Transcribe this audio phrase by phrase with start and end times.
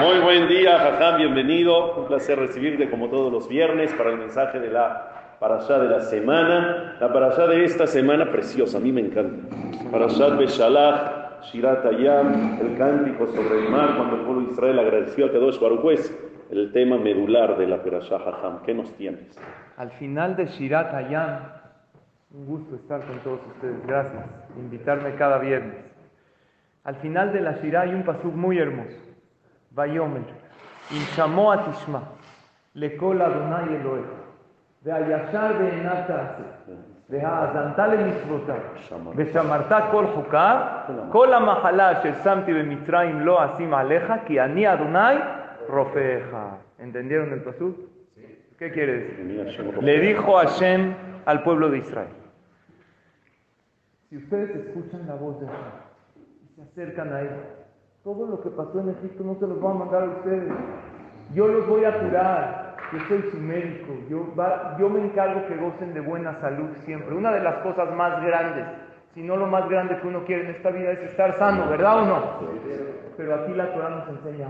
[0.00, 1.96] Muy buen día, Jajam, bienvenido.
[1.96, 6.02] Un placer recibirte como todos los viernes para el mensaje de la parashá de la
[6.02, 6.96] semana.
[7.00, 9.56] La parashá de esta semana preciosa, a mí me encanta.
[9.90, 15.26] Parashat Beshalach, Shirat Ayam, el cántico sobre el mar, cuando el pueblo de Israel agradeció
[15.26, 16.00] a Kadosh Baruch
[16.52, 18.62] el tema medular de la parashá Jajam.
[18.62, 19.36] ¿Qué nos tienes?
[19.78, 21.40] Al final de Shirat Ayam,
[22.32, 23.84] un gusto estar con todos ustedes.
[23.84, 24.26] Gracias.
[24.56, 25.93] Invitarme cada viernes.
[26.83, 28.97] Al final de la Shirah hay un pasuk muy hermoso.
[29.71, 30.23] Vayomer.
[30.91, 32.01] Inshamó a Tishma.
[32.73, 34.19] Lekol Adonai Elohim.
[34.83, 36.43] והישר בעיניו תעשה,
[37.09, 38.59] והאזנת למצוותיו,
[39.15, 40.67] ושמרת כל חוקיו,
[41.11, 45.15] כל המחלה אשר שמתי במצרים לא אשים עליך, כי אני אדוני
[45.69, 46.35] רופאיך.
[46.79, 47.75] ¿Entendieron el pasuk?
[48.57, 49.83] ¿Qué quiere decir?
[49.83, 50.93] Le dijo Hashem
[51.25, 52.15] al pueblo de Israel.
[54.09, 55.92] Si ustedes escuchan la voz de Hashem y
[56.54, 57.30] se acercan a él,
[58.02, 60.52] todo lo que pasó en Egipto no se los va a mandar a ustedes.
[61.32, 62.76] Yo los voy a curar.
[62.92, 63.92] Yo soy su médico.
[64.08, 64.34] Yo,
[64.78, 67.14] yo me encargo que gocen de buena salud siempre.
[67.14, 68.66] Una de las cosas más grandes,
[69.14, 72.02] si no lo más grande que uno quiere en esta vida es estar sano, ¿verdad
[72.02, 72.22] o no?
[73.16, 74.48] Pero aquí la Torah nos enseña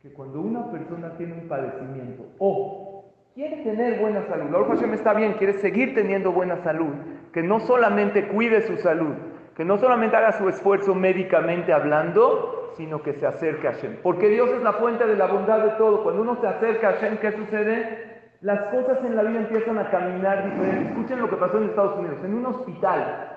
[0.00, 3.04] que cuando una persona tiene un padecimiento o
[3.34, 6.92] quiere tener buena salud, la Hashem está bien, quiere seguir teniendo buena salud,
[7.32, 9.14] que no solamente cuide su salud,
[9.58, 13.96] que no solamente haga su esfuerzo médicamente hablando, sino que se acerque a Hashem.
[14.04, 16.04] Porque Dios es la fuente de la bondad de todo.
[16.04, 18.20] Cuando uno se acerca a Hashem, ¿qué sucede?
[18.40, 20.90] Las cosas en la vida empiezan a caminar diferente.
[20.90, 22.18] Escuchen lo que pasó en Estados Unidos.
[22.22, 23.32] En un hospital,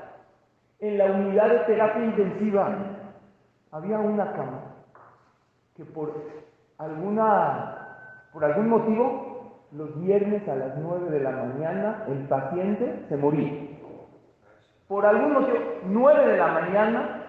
[0.80, 2.70] en la unidad de terapia intensiva,
[3.72, 4.62] había una cama
[5.76, 6.14] que por
[6.78, 13.18] alguna, por algún motivo, los viernes a las 9 de la mañana, el paciente se
[13.18, 13.72] moría.
[14.92, 17.24] Por algún motivo, 9 de la mañana.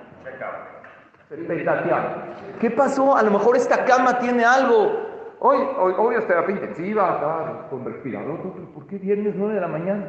[2.59, 3.17] ¿Qué pasó?
[3.17, 4.91] A lo mejor esta cama tiene algo.
[5.39, 8.41] Hoy, hoy, hoy es terapia intensiva, con respirador.
[8.75, 10.09] ¿Por qué viernes 9 de la mañana?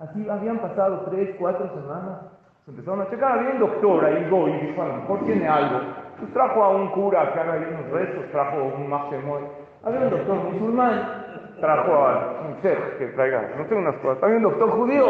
[0.00, 2.18] Así habían pasado 3, 4 semanas.
[2.64, 3.38] Se empezaron a checar.
[3.38, 5.78] Había un doctor ahí, y dijo, a lo mejor tiene algo.
[6.18, 9.44] Pues trajo a un cura que haga ahí unos restos, trajo un maximoy.
[9.84, 11.24] Había un doctor musulmán,
[11.60, 14.20] trajo a un ser que traiga, no sé, unas cosas.
[14.20, 15.06] Había un doctor judío,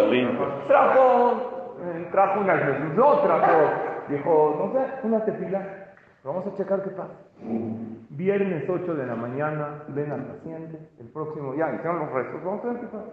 [0.66, 1.57] trajo,
[2.10, 2.54] trajo una
[2.94, 3.52] no, trajo,
[4.08, 5.86] dijo, no sé, una tefila.
[6.24, 7.14] Vamos a checar qué pasa.
[8.10, 12.64] Viernes 8 de la mañana, ven al paciente, el próximo, ya, hicieron los restos, vamos
[12.64, 13.12] a ver qué pasa.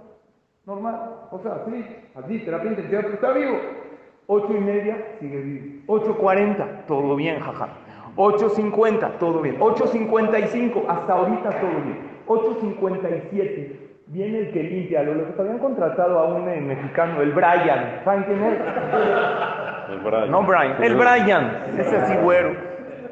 [0.65, 3.55] Normal, o sea, así, así, terapia intensiva, pero está vivo.
[4.27, 5.93] Ocho y media, sigue vivo.
[5.93, 7.69] 8.40, todo bien, jaja.
[8.15, 9.59] 8.50, todo bien.
[9.59, 12.15] 8.55, hasta ahorita todo bien.
[12.25, 15.03] 8.57, viene el que limpia.
[15.03, 18.01] Los que habían contratado a un eh, mexicano, el Brian.
[18.03, 18.59] ¿Saben quién es?
[19.89, 20.31] El Brian.
[20.31, 21.63] No Brian, el Brian.
[21.77, 22.55] Ese así güero.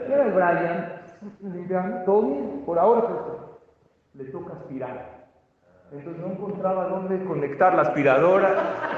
[0.05, 0.93] ¿Quién era el Brian?
[1.41, 2.63] Limpian, todo bien.
[2.65, 3.19] Por ahora, pues,
[4.15, 5.23] le toca aspirar.
[5.91, 8.49] Entonces no encontraba dónde conectar la aspiradora.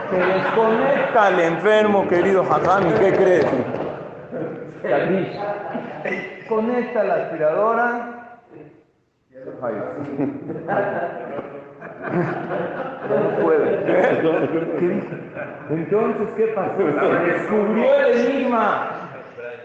[0.09, 2.91] Se desconecta al enfermo, querido Hakami.
[2.93, 3.45] ¿Qué crees?
[6.47, 8.39] Conecta la aspiradora.
[13.05, 13.75] No puede.
[15.69, 16.83] Entonces, ¿qué pasó?
[17.25, 18.89] Descubrió el enigma.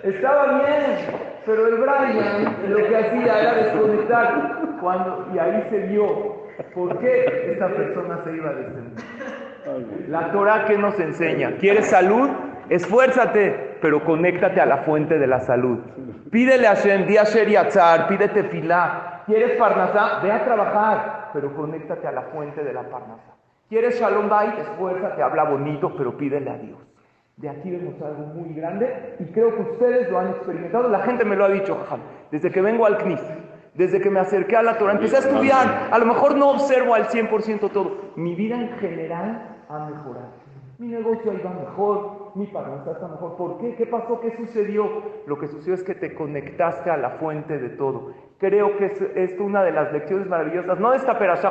[0.02, 4.60] Estaba bien, pero el Brian lo que hacía era desconectar.
[4.80, 9.04] Cuando, y ahí se vio por qué esta persona se iba a descender.
[10.08, 12.30] La Torah que nos enseña, ¿quieres salud?
[12.69, 15.78] Esfuérzate, pero conéctate a la fuente de la salud.
[16.31, 19.22] Pídele a Shem, di a Yatzar, pídete filá.
[19.26, 20.21] ¿Quieres parnasá?
[20.22, 23.34] Ve a trabajar, pero conéctate a la fuente de la parnasá.
[23.69, 24.53] ¿Quieres shalom bay?
[24.59, 26.78] Esfuérzate, habla bonito, pero pídele a Dios.
[27.37, 30.88] De aquí vemos algo muy grande y creo que ustedes lo han experimentado.
[30.88, 31.78] La gente me lo ha dicho,
[32.31, 33.22] desde que vengo al CNIS,
[33.75, 35.88] desde que me acerqué a la Torah, empecé a estudiar.
[35.91, 38.12] A lo mejor no observo al 100% todo.
[38.16, 40.32] Mi vida en general ha mejorado.
[40.78, 43.36] Mi negocio iba mejor, mi parnasá está mejor.
[43.36, 43.74] ¿Por qué?
[43.76, 44.20] ¿Qué pasó?
[44.20, 44.88] ¿Qué sucedió?
[45.26, 48.12] Lo que sucedió es que te conectaste a la fuente de todo.
[48.38, 51.50] Creo que es, es una de las lecciones maravillosas, no de esta perashá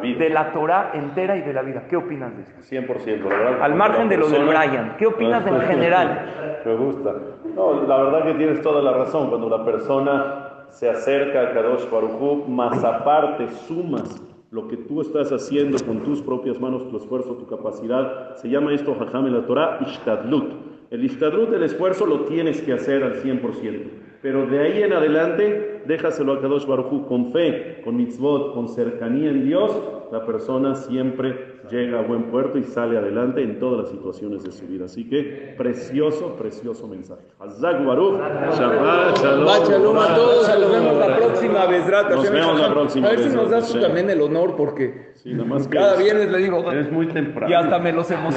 [0.00, 1.84] de, de la Torah entera y de la vida.
[1.88, 2.52] ¿Qué opinas de eso?
[2.60, 3.62] 100%, la verdad.
[3.62, 6.60] Al margen de lo de Brian, ¿qué opinas en general?
[6.64, 7.12] Me gusta.
[7.54, 9.30] No, la verdad que tienes toda la razón.
[9.30, 15.32] Cuando la persona se acerca a Kadosh Baruj más aparte sumas lo que tú estás
[15.32, 19.46] haciendo con tus propias manos, tu esfuerzo, tu capacidad, se llama esto, Jajam en la
[19.46, 20.52] Torah, Ishtadlut.
[20.90, 23.90] El Ishtadlut, el esfuerzo, lo tienes que hacer al 100%.
[24.20, 29.30] Pero de ahí en adelante, déjaselo a Kadosh Baruj con fe, con mitzvot, con cercanía
[29.30, 29.72] en Dios,
[30.12, 34.52] la persona siempre llega a buen puerto y sale adelante en todas las situaciones de
[34.52, 34.84] su vida.
[34.84, 37.22] Así que precioso, precioso mensaje.
[37.40, 39.46] Hazak Baruch, Shabbat, Shalom.
[39.46, 41.16] Shalom a todos, nos vemos la
[41.52, 42.14] próxima vez.
[42.16, 45.44] Nos vemos la próxima A ver si nos das también el honor, porque Sí, nada
[45.44, 47.48] más que cada es- viernes le digo, es muy temprano.
[47.50, 48.36] y hasta me los emociono.